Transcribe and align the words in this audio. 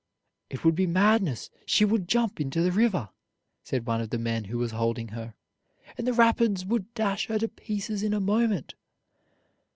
"It 0.49 0.65
would 0.65 0.73
be 0.73 0.87
madness; 0.87 1.51
she 1.63 1.85
will 1.85 1.99
jump 1.99 2.41
into 2.41 2.63
the 2.63 2.71
river," 2.71 3.09
said 3.63 3.85
one 3.85 4.01
of 4.01 4.09
the 4.09 4.17
men 4.17 4.45
who 4.45 4.57
was 4.57 4.71
holding 4.71 5.09
her; 5.09 5.35
"and 5.95 6.07
the 6.07 6.13
rapids 6.13 6.65
would 6.65 6.91
dash 6.95 7.27
her 7.27 7.37
to 7.37 7.47
pieces 7.47 8.01
in 8.01 8.15
a 8.15 8.19
moment!" 8.19 8.73